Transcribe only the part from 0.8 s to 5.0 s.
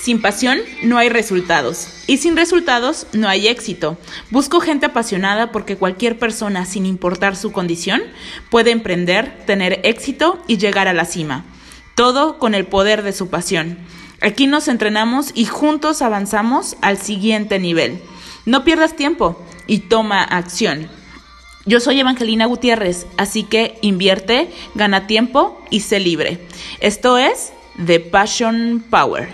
no hay resultados y sin resultados no hay éxito. Busco gente